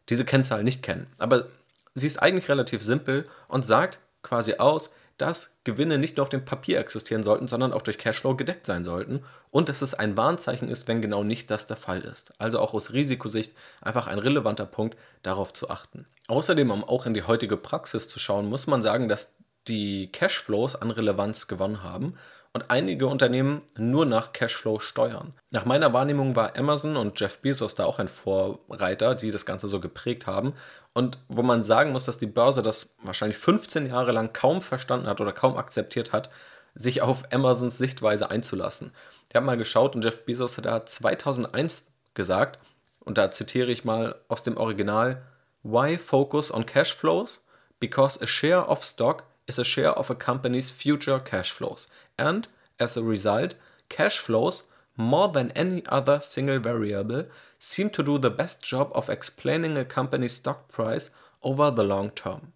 [0.09, 1.07] diese Kennzahl nicht kennen.
[1.19, 1.47] Aber
[1.95, 6.45] sie ist eigentlich relativ simpel und sagt quasi aus, dass Gewinne nicht nur auf dem
[6.45, 10.69] Papier existieren sollten, sondern auch durch Cashflow gedeckt sein sollten und dass es ein Warnzeichen
[10.69, 12.33] ist, wenn genau nicht das der Fall ist.
[12.39, 16.07] Also auch aus Risikosicht einfach ein relevanter Punkt, darauf zu achten.
[16.27, 19.37] Außerdem, um auch in die heutige Praxis zu schauen, muss man sagen, dass
[19.69, 22.15] die Cashflows an Relevanz gewonnen haben
[22.55, 25.35] und einige Unternehmen nur nach Cashflow steuern.
[25.51, 29.67] Nach meiner Wahrnehmung war Amazon und Jeff Bezos da auch ein Vorreiter, die das Ganze
[29.67, 30.55] so geprägt haben.
[30.93, 35.09] Und wo man sagen muss, dass die Börse das wahrscheinlich 15 Jahre lang kaum verstanden
[35.09, 36.31] hat oder kaum akzeptiert hat,
[36.77, 38.93] sich auf Amazons Sichtweise einzulassen.
[39.29, 42.61] Ich habe mal geschaut und Jeff Bezos hat da 2001 gesagt,
[43.01, 45.23] und da zitiere ich mal aus dem Original,
[45.65, 47.45] Why focus on cash flows?
[47.81, 52.49] Because a share of stock is a share of a company's future cash flows, and
[52.79, 53.55] as a result,
[53.89, 54.65] cash flows,
[54.97, 57.27] more than any other single variable,
[57.59, 61.11] seem to do the best job of explaining a company's stock price
[61.43, 62.53] over the long term.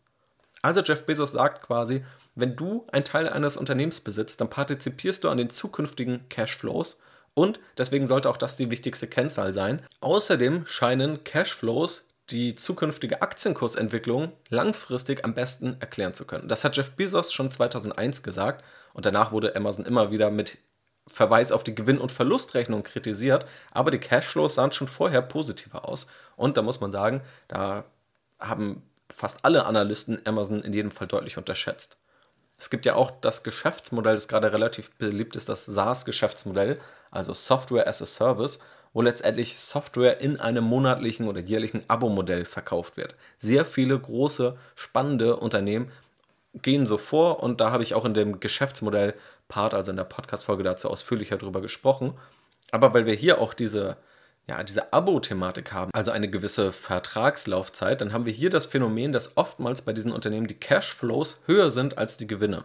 [0.63, 5.29] Also Jeff Bezos sagt quasi, wenn du ein Teil eines Unternehmens besitzt, dann partizipierst du
[5.29, 6.97] an den zukünftigen Cashflows
[7.35, 9.83] und deswegen sollte auch das die wichtigste Kennzahl sein.
[10.01, 16.49] Außerdem scheinen Cashflows die zukünftige Aktienkursentwicklung langfristig am besten erklären zu können.
[16.49, 20.59] Das hat Jeff Bezos schon 2001 gesagt und danach wurde Amazon immer wieder mit
[21.07, 26.07] Verweis auf die Gewinn- und Verlustrechnung kritisiert, aber die Cashflows sahen schon vorher positiver aus
[26.37, 27.85] und da muss man sagen, da
[28.39, 31.97] haben fast alle Analysten Amazon in jedem Fall deutlich unterschätzt.
[32.59, 36.79] Es gibt ja auch das Geschäftsmodell, das gerade relativ beliebt ist, das SaaS-Geschäftsmodell,
[37.11, 38.59] also Software as a Service
[38.93, 43.15] wo letztendlich Software in einem monatlichen oder jährlichen Abo-Modell verkauft wird.
[43.37, 45.91] Sehr viele große, spannende Unternehmen
[46.55, 50.63] gehen so vor und da habe ich auch in dem Geschäftsmodell-Part, also in der Podcast-Folge
[50.63, 52.15] dazu ausführlicher drüber gesprochen.
[52.71, 53.97] Aber weil wir hier auch diese,
[54.47, 59.37] ja, diese Abo-Thematik haben, also eine gewisse Vertragslaufzeit, dann haben wir hier das Phänomen, dass
[59.37, 62.65] oftmals bei diesen Unternehmen die Cashflows höher sind als die Gewinne.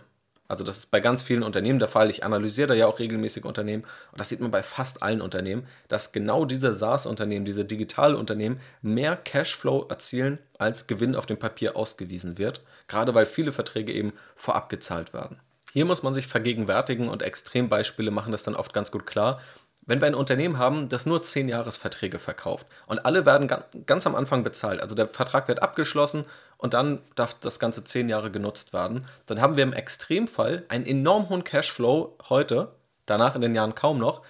[0.53, 2.11] Also das ist bei ganz vielen Unternehmen der Fall.
[2.11, 5.65] Ich analysiere da ja auch regelmäßig Unternehmen und das sieht man bei fast allen Unternehmen,
[5.87, 12.37] dass genau diese SaaS-Unternehmen, diese Digitalunternehmen mehr Cashflow erzielen, als Gewinn auf dem Papier ausgewiesen
[12.37, 15.39] wird, gerade weil viele Verträge eben vorab gezahlt werden.
[15.73, 19.41] Hier muss man sich vergegenwärtigen und Extrembeispiele machen das dann oft ganz gut klar.
[19.85, 23.49] Wenn wir ein Unternehmen haben, das nur 10 Jahresverträge verkauft und alle werden
[23.85, 26.25] ganz am Anfang bezahlt, also der Vertrag wird abgeschlossen
[26.57, 30.85] und dann darf das Ganze 10 Jahre genutzt werden, dann haben wir im Extremfall einen
[30.85, 32.69] enorm hohen Cashflow heute,
[33.05, 34.21] danach in den Jahren kaum noch,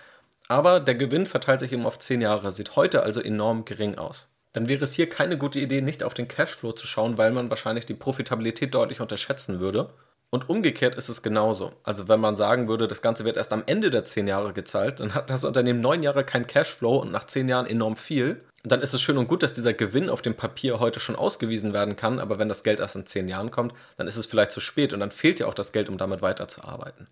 [0.47, 4.29] aber der Gewinn verteilt sich eben auf 10 Jahre, sieht heute also enorm gering aus.
[4.53, 7.49] Dann wäre es hier keine gute Idee, nicht auf den Cashflow zu schauen, weil man
[7.49, 9.89] wahrscheinlich die Profitabilität deutlich unterschätzen würde.
[10.33, 11.73] Und umgekehrt ist es genauso.
[11.83, 14.99] Also wenn man sagen würde, das Ganze wird erst am Ende der 10 Jahre gezahlt,
[14.99, 18.43] dann hat das Unternehmen 9 Jahre kein Cashflow und nach 10 Jahren enorm viel.
[18.63, 21.71] dann ist es schön und gut, dass dieser Gewinn auf dem Papier heute schon ausgewiesen
[21.71, 24.51] werden kann, aber wenn das Geld erst in 10 Jahren kommt, dann ist es vielleicht
[24.51, 27.05] zu spät und dann fehlt ja auch das Geld, um damit weiterzuarbeiten.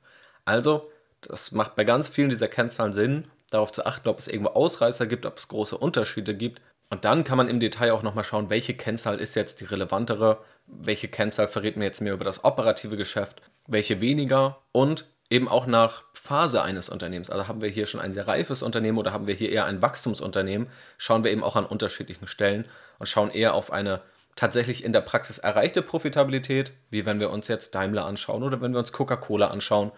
[0.45, 0.89] Also,
[1.21, 5.05] das macht bei ganz vielen dieser Kennzahlen Sinn, darauf zu achten, ob es irgendwo Ausreißer
[5.05, 6.59] gibt, ob es große Unterschiede gibt.
[6.89, 10.39] Und dann kann man im Detail auch nochmal schauen, welche Kennzahl ist jetzt die relevantere
[10.65, 15.65] welche Kennzahl verrät mir jetzt mehr über das operative Geschäft, welche weniger und eben auch
[15.65, 17.29] nach Phase eines Unternehmens.
[17.29, 19.81] Also haben wir hier schon ein sehr reifes Unternehmen oder haben wir hier eher ein
[19.81, 22.65] Wachstumsunternehmen, schauen wir eben auch an unterschiedlichen Stellen
[22.99, 24.01] und schauen eher auf eine
[24.35, 28.73] tatsächlich in der Praxis erreichte Profitabilität, wie wenn wir uns jetzt Daimler anschauen oder wenn
[28.73, 29.91] wir uns Coca-Cola anschauen.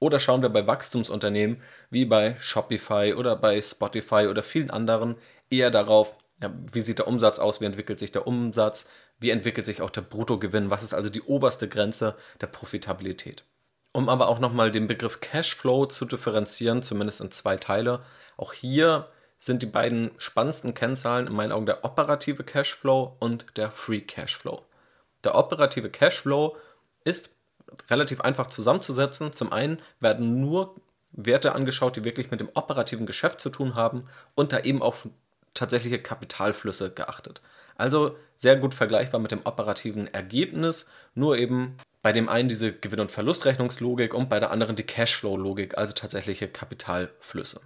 [0.00, 5.16] Oder schauen wir bei Wachstumsunternehmen wie bei Shopify oder bei Spotify oder vielen anderen
[5.50, 9.66] eher darauf, ja, wie sieht der Umsatz aus, wie entwickelt sich der Umsatz, wie entwickelt
[9.66, 13.44] sich auch der Bruttogewinn, was ist also die oberste Grenze der Profitabilität.
[13.92, 18.04] Um aber auch nochmal den Begriff Cashflow zu differenzieren, zumindest in zwei Teile,
[18.36, 23.70] auch hier sind die beiden spannendsten Kennzahlen in meinen Augen der operative Cashflow und der
[23.70, 24.62] Free Cashflow.
[25.24, 26.56] Der operative Cashflow
[27.04, 27.30] ist
[27.88, 29.32] relativ einfach zusammenzusetzen.
[29.32, 30.76] Zum einen werden nur
[31.12, 35.08] Werte angeschaut, die wirklich mit dem operativen Geschäft zu tun haben und da eben auf
[35.54, 37.40] tatsächliche Kapitalflüsse geachtet.
[37.78, 43.00] Also sehr gut vergleichbar mit dem operativen Ergebnis, nur eben bei dem einen diese Gewinn-
[43.00, 47.60] und Verlustrechnungslogik und bei der anderen die Cashflow-Logik, also tatsächliche Kapitalflüsse.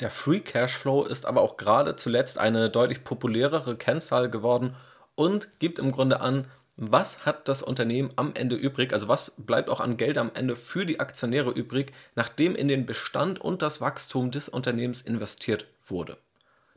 [0.00, 4.76] Der Free Cashflow ist aber auch gerade zuletzt eine deutlich populärere Kennzahl geworden
[5.14, 9.70] und gibt im Grunde an, was hat das Unternehmen am Ende übrig, also was bleibt
[9.70, 13.80] auch an Geld am Ende für die Aktionäre übrig, nachdem in den Bestand und das
[13.80, 16.18] Wachstum des Unternehmens investiert wurde.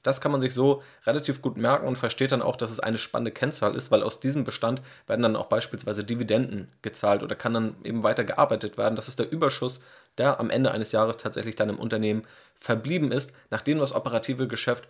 [0.09, 2.97] Das kann man sich so relativ gut merken und versteht dann auch, dass es eine
[2.97, 7.53] spannende Kennzahl ist, weil aus diesem Bestand werden dann auch beispielsweise Dividenden gezahlt oder kann
[7.53, 8.95] dann eben weiter gearbeitet werden.
[8.95, 9.81] Das ist der Überschuss,
[10.17, 12.23] der am Ende eines Jahres tatsächlich dann im Unternehmen
[12.55, 14.87] verblieben ist, nachdem das operative Geschäft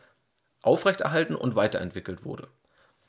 [0.62, 2.47] aufrechterhalten und weiterentwickelt wurde.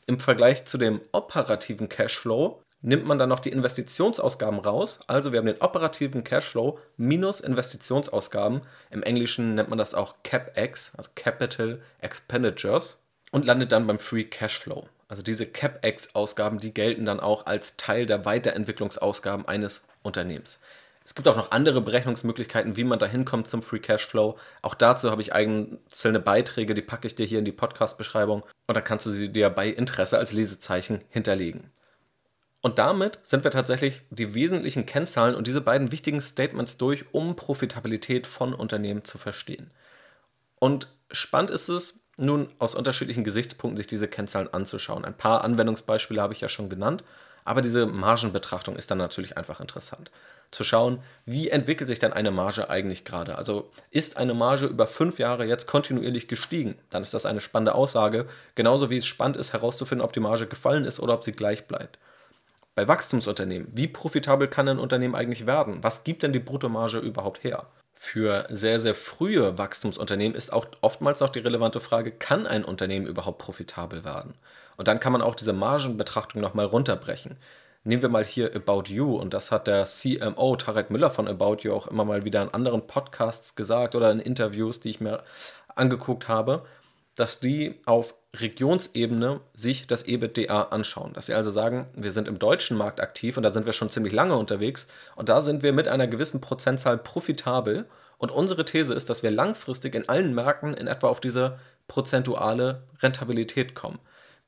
[0.09, 5.01] Im Vergleich zu dem operativen Cashflow nimmt man dann noch die Investitionsausgaben raus.
[5.07, 8.63] Also wir haben den operativen Cashflow minus Investitionsausgaben.
[8.91, 12.99] Im Englischen nennt man das auch CapEx, also Capital Expenditures,
[13.33, 14.89] und landet dann beim Free Cashflow.
[15.09, 20.61] Also diese CapEx-Ausgaben, die gelten dann auch als Teil der Weiterentwicklungsausgaben eines Unternehmens.
[21.05, 24.37] Es gibt auch noch andere Berechnungsmöglichkeiten, wie man da hinkommt zum Free Cashflow.
[24.63, 28.77] Auch dazu habe ich einzelne Beiträge, die packe ich dir hier in die Podcast-Beschreibung und
[28.77, 31.73] da kannst du sie dir bei Interesse als Lesezeichen hinterlegen.
[32.63, 37.35] Und damit sind wir tatsächlich die wesentlichen Kennzahlen und diese beiden wichtigen Statements durch, um
[37.37, 39.71] Profitabilität von Unternehmen zu verstehen.
[40.59, 45.07] Und spannend ist es, nun aus unterschiedlichen Gesichtspunkten sich diese Kennzahlen anzuschauen.
[45.07, 47.03] Ein paar Anwendungsbeispiele habe ich ja schon genannt,
[47.45, 50.11] aber diese Margenbetrachtung ist dann natürlich einfach interessant.
[50.51, 53.39] Zu schauen, wie entwickelt sich denn eine Marge eigentlich gerade?
[53.39, 56.77] Also ist eine Marge über fünf Jahre jetzt kontinuierlich gestiegen?
[56.91, 60.47] Dann ist das eine spannende Aussage, genauso wie es spannend ist herauszufinden, ob die Marge
[60.47, 61.99] gefallen ist oder ob sie gleich bleibt
[62.81, 65.85] bei Wachstumsunternehmen, wie profitabel kann ein Unternehmen eigentlich werden?
[65.85, 67.67] Was gibt denn die Bruttomarge überhaupt her?
[67.95, 73.07] Für sehr, sehr frühe Wachstumsunternehmen ist auch oftmals noch die relevante Frage, kann ein Unternehmen
[73.07, 74.33] überhaupt profitabel werden?
[74.79, 77.37] Und dann kann man auch diese Margenbetrachtung nochmal runterbrechen.
[77.85, 81.59] Nehmen wir mal hier About You und das hat der CMO Tarek Müller von About
[81.61, 85.23] You auch immer mal wieder in anderen Podcasts gesagt oder in Interviews, die ich mir
[85.75, 86.65] angeguckt habe,
[87.15, 91.13] dass die auf Regionsebene sich das EBITDA anschauen.
[91.15, 93.91] Dass sie also sagen, wir sind im deutschen Markt aktiv und da sind wir schon
[93.91, 97.87] ziemlich lange unterwegs und da sind wir mit einer gewissen Prozentzahl profitabel
[98.19, 102.83] und unsere These ist, dass wir langfristig in allen Märkten in etwa auf diese prozentuale
[103.01, 103.99] Rentabilität kommen.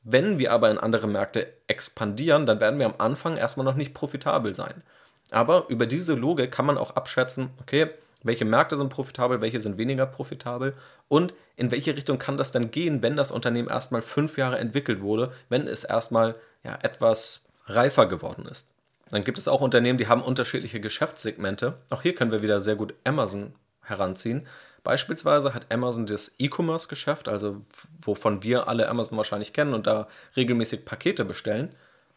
[0.04, 3.94] Wenn wir aber in andere Märkte expandieren, dann werden wir am Anfang erstmal noch nicht
[3.94, 4.82] profitabel sein.
[5.30, 7.88] Aber über diese Logik kann man auch abschätzen, okay,
[8.22, 10.74] welche Märkte sind profitabel, welche sind weniger profitabel
[11.08, 15.00] und in welche Richtung kann das dann gehen, wenn das Unternehmen erstmal fünf Jahre entwickelt
[15.00, 18.68] wurde, wenn es erstmal ja, etwas reifer geworden ist.
[19.10, 21.74] Dann gibt es auch Unternehmen, die haben unterschiedliche Geschäftssegmente.
[21.90, 24.46] Auch hier können wir wieder sehr gut Amazon heranziehen.
[24.84, 27.60] Beispielsweise hat Amazon das E-Commerce-Geschäft, also
[28.00, 31.74] wovon wir alle Amazon wahrscheinlich kennen und da regelmäßig Pakete bestellen.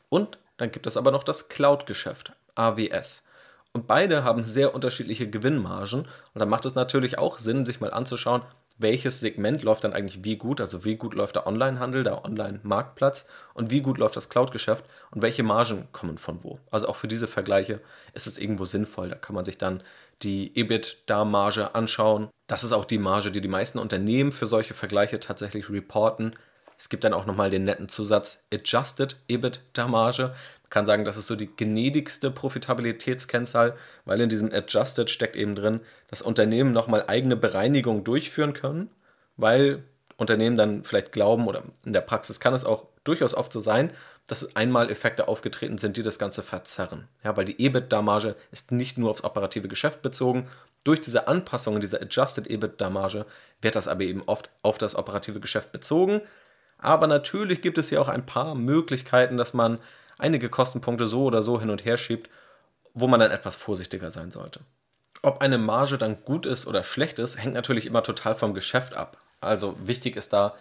[0.09, 3.24] Und dann gibt es aber noch das Cloud-Geschäft, AWS.
[3.75, 6.03] Und beide haben sehr unterschiedliche Gewinnmargen.
[6.03, 8.41] Und da macht es natürlich auch Sinn, sich mal anzuschauen,
[8.77, 13.25] welches Segment läuft dann eigentlich wie gut, also wie gut läuft der Onlinehandel, der Online-Marktplatz
[13.53, 16.57] und wie gut läuft das Cloud-Geschäft und welche Margen kommen von wo.
[16.71, 17.81] Also auch für diese Vergleiche
[18.13, 19.09] ist es irgendwo sinnvoll.
[19.09, 19.83] Da kann man sich dann
[20.21, 22.29] die EBITDA-Marge anschauen.
[22.47, 26.38] Das ist auch die Marge, die die meisten Unternehmen für solche Vergleiche tatsächlich reporten.
[26.77, 30.23] Es gibt dann auch nochmal den netten Zusatz Adjusted EBITDA-Marge.
[30.23, 35.55] Man kann sagen, das ist so die gnädigste Profitabilitätskennzahl, weil in diesem Adjusted steckt eben
[35.55, 38.89] drin, dass Unternehmen nochmal eigene Bereinigung durchführen können,
[39.38, 39.83] weil
[40.17, 43.91] Unternehmen dann vielleicht glauben oder in der Praxis kann es auch durchaus oft so sein,
[44.27, 47.07] dass einmal Effekte aufgetreten sind, die das Ganze verzerren.
[47.23, 50.47] Ja, weil die EBITDA-Marge ist nicht nur aufs operative Geschäft bezogen.
[50.83, 53.25] Durch diese Anpassungen, diese Adjusted EBITDA-Marge,
[53.61, 56.21] wird das aber eben oft auf das operative Geschäft bezogen.
[56.77, 59.79] Aber natürlich gibt es hier auch ein paar Möglichkeiten, dass man
[60.17, 62.29] einige Kostenpunkte so oder so hin und her schiebt,
[62.93, 64.61] wo man dann etwas vorsichtiger sein sollte.
[65.21, 68.93] Ob eine Marge dann gut ist oder schlecht ist, hängt natürlich immer total vom Geschäft
[68.93, 69.17] ab.
[69.41, 70.55] Also wichtig ist da,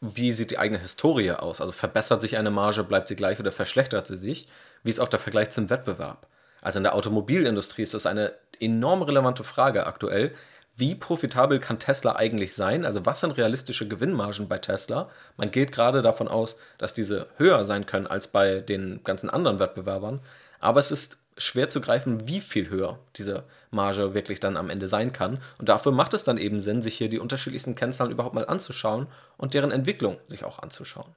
[0.00, 1.60] wie sieht die eigene Historie aus?
[1.60, 4.48] Also verbessert sich eine Marge, bleibt sie gleich oder verschlechtert sie sich?
[4.82, 6.26] Wie ist auch der Vergleich zum Wettbewerb?
[6.60, 10.34] Also in der Automobilindustrie ist das eine enorm relevante Frage aktuell,
[10.78, 12.84] wie profitabel kann Tesla eigentlich sein?
[12.84, 15.10] Also was sind realistische Gewinnmargen bei Tesla?
[15.36, 19.58] Man geht gerade davon aus, dass diese höher sein können als bei den ganzen anderen
[19.58, 20.20] Wettbewerbern.
[20.60, 24.86] Aber es ist schwer zu greifen, wie viel höher diese Marge wirklich dann am Ende
[24.86, 25.40] sein kann.
[25.58, 29.08] Und dafür macht es dann eben Sinn, sich hier die unterschiedlichsten Kennzahlen überhaupt mal anzuschauen
[29.36, 31.14] und deren Entwicklung sich auch anzuschauen.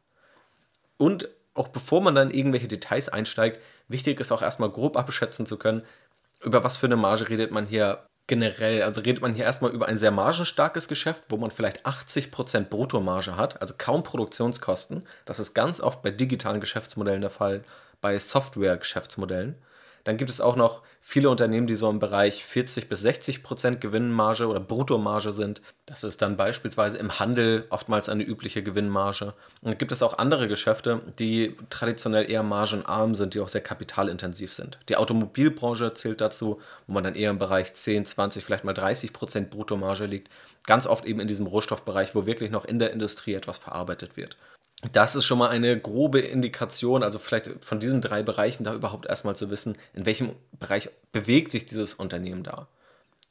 [0.97, 5.57] Und auch bevor man dann irgendwelche Details einsteigt, wichtig ist auch erstmal grob abschätzen zu
[5.57, 5.83] können,
[6.43, 9.87] über was für eine Marge redet man hier generell, also redet man hier erstmal über
[9.87, 15.05] ein sehr margenstarkes Geschäft, wo man vielleicht 80% Bruttomarge hat, also kaum Produktionskosten.
[15.25, 17.63] Das ist ganz oft bei digitalen Geschäftsmodellen der Fall,
[17.99, 19.55] bei Software-Geschäftsmodellen.
[20.03, 23.81] Dann gibt es auch noch viele Unternehmen, die so im Bereich 40 bis 60 Prozent
[23.81, 25.61] Gewinnmarge oder Bruttomarge sind.
[25.85, 29.33] Das ist dann beispielsweise im Handel oftmals eine übliche Gewinnmarge.
[29.61, 34.53] Und gibt es auch andere Geschäfte, die traditionell eher margenarm sind, die auch sehr kapitalintensiv
[34.53, 34.79] sind.
[34.87, 39.11] Die Automobilbranche zählt dazu, wo man dann eher im Bereich 10, 20, vielleicht mal 30
[39.11, 40.29] Prozent Bruttomarge liegt.
[40.65, 44.37] Ganz oft eben in diesem Rohstoffbereich, wo wirklich noch in der Industrie etwas verarbeitet wird
[44.93, 49.05] das ist schon mal eine grobe Indikation, also vielleicht von diesen drei Bereichen da überhaupt
[49.05, 52.67] erstmal zu wissen, in welchem Bereich bewegt sich dieses Unternehmen da.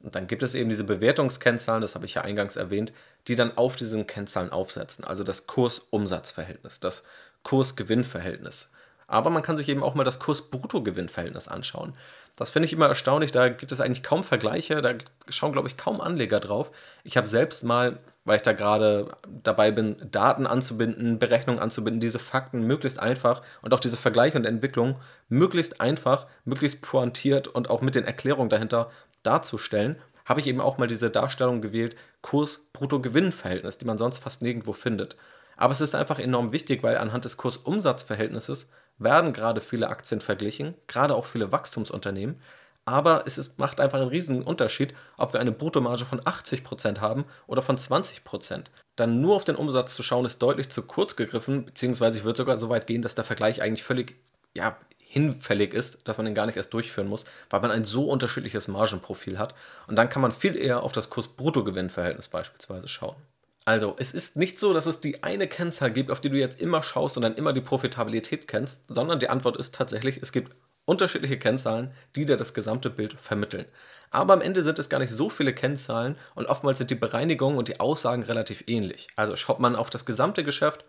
[0.01, 2.93] Und dann gibt es eben diese Bewertungskennzahlen, das habe ich ja eingangs erwähnt,
[3.27, 5.05] die dann auf diesen Kennzahlen aufsetzen.
[5.05, 7.03] Also das Kurs-Umsatz-Verhältnis, das
[7.43, 8.69] Kurs-Gewinn-Verhältnis.
[9.11, 11.93] Aber man kann sich eben auch mal das Kurs-Brutto-Gewinn-Verhältnis anschauen.
[12.37, 14.93] Das finde ich immer erstaunlich, da gibt es eigentlich kaum Vergleiche, da
[15.27, 16.71] schauen, glaube ich, kaum Anleger drauf.
[17.03, 22.19] Ich habe selbst mal, weil ich da gerade dabei bin, Daten anzubinden, Berechnungen anzubinden, diese
[22.19, 24.97] Fakten möglichst einfach und auch diese Vergleiche und Entwicklung
[25.27, 28.91] möglichst einfach, möglichst pointiert und auch mit den Erklärungen dahinter
[29.23, 34.71] darzustellen, habe ich eben auch mal diese Darstellung gewählt, Kurs-Brutto-Gewinn-Verhältnis, die man sonst fast nirgendwo
[34.71, 35.17] findet.
[35.57, 38.71] Aber es ist einfach enorm wichtig, weil anhand des Kurs-Umsatz-Verhältnisses
[39.03, 42.39] werden gerade viele Aktien verglichen, gerade auch viele Wachstumsunternehmen.
[42.85, 47.25] Aber es ist, macht einfach einen riesigen Unterschied, ob wir eine Bruttomarge von 80% haben
[47.45, 48.65] oder von 20%.
[48.95, 52.37] Dann nur auf den Umsatz zu schauen, ist deutlich zu kurz gegriffen, beziehungsweise ich würde
[52.37, 54.15] sogar so weit gehen, dass der Vergleich eigentlich völlig
[54.53, 54.77] ja,
[55.11, 58.67] hinfällig ist, dass man ihn gar nicht erst durchführen muss, weil man ein so unterschiedliches
[58.67, 59.53] Margenprofil hat.
[59.87, 63.17] Und dann kann man viel eher auf das Kurs-Brutto-Gewinn-Verhältnis beispielsweise schauen.
[63.63, 66.59] Also, es ist nicht so, dass es die eine Kennzahl gibt, auf die du jetzt
[66.59, 70.55] immer schaust und dann immer die Profitabilität kennst, sondern die Antwort ist tatsächlich, es gibt
[70.85, 73.65] unterschiedliche Kennzahlen, die dir das gesamte Bild vermitteln.
[74.09, 77.57] Aber am Ende sind es gar nicht so viele Kennzahlen und oftmals sind die Bereinigungen
[77.57, 79.07] und die Aussagen relativ ähnlich.
[79.15, 80.83] Also schaut man auf das gesamte Geschäft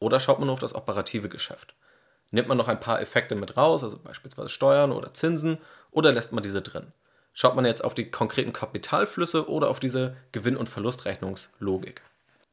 [0.00, 1.74] oder schaut man nur auf das operative Geschäft.
[2.30, 5.58] Nimmt man noch ein paar Effekte mit raus, also beispielsweise Steuern oder Zinsen,
[5.92, 6.92] oder lässt man diese drin?
[7.32, 12.02] Schaut man jetzt auf die konkreten Kapitalflüsse oder auf diese Gewinn- und Verlustrechnungslogik?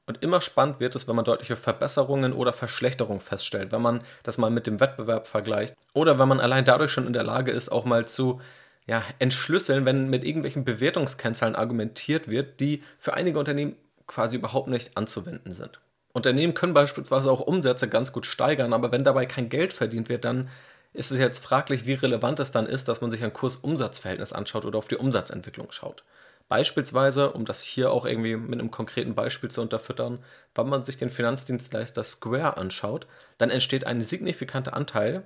[0.06, 4.38] Und immer spannend wird es, wenn man deutliche Verbesserungen oder Verschlechterungen feststellt, wenn man das
[4.38, 7.70] mal mit dem Wettbewerb vergleicht oder wenn man allein dadurch schon in der Lage ist,
[7.70, 8.42] auch mal zu
[8.88, 13.76] ja, entschlüsseln, wenn mit irgendwelchen Bewertungskennzahlen argumentiert wird, die für einige Unternehmen
[14.08, 15.80] quasi überhaupt nicht anzuwenden sind.
[16.14, 20.26] Unternehmen können beispielsweise auch Umsätze ganz gut steigern, aber wenn dabei kein Geld verdient wird,
[20.26, 20.50] dann
[20.94, 24.66] ist es jetzt fraglich, wie relevant es dann ist, dass man sich ein Kurs-Umsatz-Verhältnis anschaut
[24.66, 26.04] oder auf die Umsatzentwicklung schaut.
[26.48, 30.20] Beispielsweise, um das hier auch irgendwie mit einem konkreten Beispiel zu unterfüttern,
[30.56, 35.24] wenn man sich den Finanzdienstleister Square anschaut, dann entsteht ein signifikanter Anteil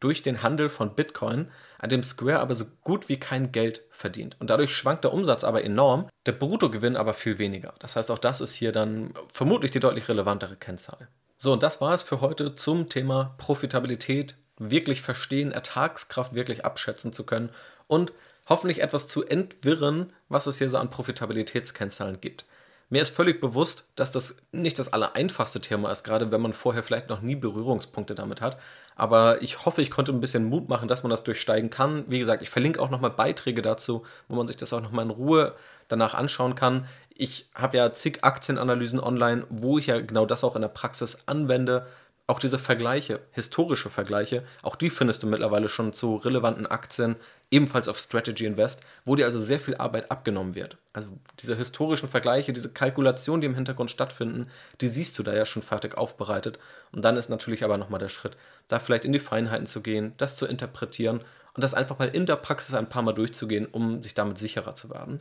[0.00, 4.36] durch den Handel von Bitcoin, an dem Square aber so gut wie kein Geld verdient.
[4.38, 7.72] Und dadurch schwankt der Umsatz aber enorm, der Bruttogewinn aber viel weniger.
[7.78, 11.08] Das heißt, auch das ist hier dann vermutlich die deutlich relevantere Kennzahl.
[11.36, 17.12] So, und das war es für heute zum Thema Profitabilität, wirklich verstehen, Ertragskraft wirklich abschätzen
[17.12, 17.50] zu können
[17.86, 18.12] und
[18.48, 22.44] hoffentlich etwas zu entwirren, was es hier so an Profitabilitätskennzahlen gibt.
[22.90, 26.82] Mir ist völlig bewusst, dass das nicht das allereinfachste Thema ist, gerade wenn man vorher
[26.82, 28.58] vielleicht noch nie Berührungspunkte damit hat.
[28.94, 32.04] Aber ich hoffe, ich konnte ein bisschen Mut machen, dass man das durchsteigen kann.
[32.08, 35.10] Wie gesagt, ich verlinke auch nochmal Beiträge dazu, wo man sich das auch nochmal in
[35.10, 35.54] Ruhe
[35.88, 36.86] danach anschauen kann.
[37.16, 41.18] Ich habe ja zig Aktienanalysen online, wo ich ja genau das auch in der Praxis
[41.26, 41.86] anwende.
[42.26, 47.16] Auch diese Vergleiche, historische Vergleiche, auch die findest du mittlerweile schon zu relevanten Aktien,
[47.50, 50.78] ebenfalls auf Strategy Invest, wo dir also sehr viel Arbeit abgenommen wird.
[50.94, 51.08] Also
[51.40, 54.48] diese historischen Vergleiche, diese Kalkulationen, die im Hintergrund stattfinden,
[54.80, 56.58] die siehst du da ja schon fertig aufbereitet.
[56.92, 60.14] Und dann ist natürlich aber nochmal der Schritt, da vielleicht in die Feinheiten zu gehen,
[60.16, 61.20] das zu interpretieren
[61.54, 64.74] und das einfach mal in der Praxis ein paar Mal durchzugehen, um sich damit sicherer
[64.74, 65.20] zu werden.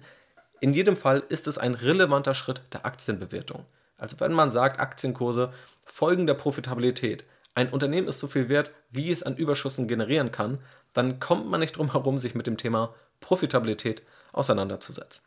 [0.61, 3.65] In jedem Fall ist es ein relevanter Schritt der Aktienbewertung.
[3.97, 5.53] Also wenn man sagt, Aktienkurse
[5.85, 10.59] folgen der Profitabilität, ein Unternehmen ist so viel wert, wie es an Überschüssen generieren kann,
[10.93, 15.23] dann kommt man nicht drum herum, sich mit dem Thema Profitabilität auseinanderzusetzen.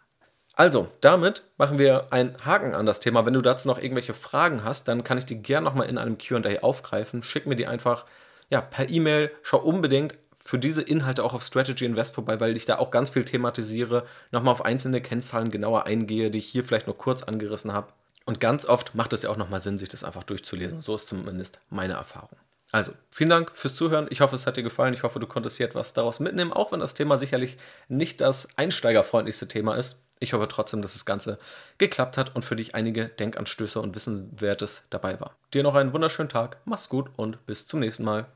[0.54, 3.26] Also, damit machen wir einen Haken an das Thema.
[3.26, 6.18] Wenn du dazu noch irgendwelche Fragen hast, dann kann ich die gerne nochmal in einem
[6.18, 7.22] QA aufgreifen.
[7.22, 8.06] Schick mir die einfach
[8.48, 9.30] ja, per E-Mail.
[9.42, 13.10] Schau unbedingt für diese Inhalte auch auf Strategy Invest vorbei, weil ich da auch ganz
[13.10, 17.72] viel thematisiere, nochmal auf einzelne Kennzahlen genauer eingehe, die ich hier vielleicht nur kurz angerissen
[17.72, 17.88] habe.
[18.26, 20.80] Und ganz oft macht es ja auch nochmal Sinn, sich das einfach durchzulesen.
[20.80, 22.36] So ist zumindest meine Erfahrung.
[22.72, 24.08] Also, vielen Dank fürs Zuhören.
[24.10, 24.92] Ich hoffe, es hat dir gefallen.
[24.92, 27.56] Ich hoffe, du konntest hier etwas daraus mitnehmen, auch wenn das Thema sicherlich
[27.88, 30.02] nicht das einsteigerfreundlichste Thema ist.
[30.18, 31.38] Ich hoffe trotzdem, dass das Ganze
[31.78, 35.36] geklappt hat und für dich einige Denkanstöße und Wissenswertes dabei war.
[35.54, 38.26] Dir noch einen wunderschönen Tag, mach's gut und bis zum nächsten Mal.